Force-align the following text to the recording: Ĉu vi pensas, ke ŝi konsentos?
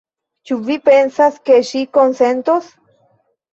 Ĉu 0.49 0.55
vi 0.69 0.77
pensas, 0.89 1.37
ke 1.51 1.61
ŝi 1.73 1.83
konsentos? 2.01 2.75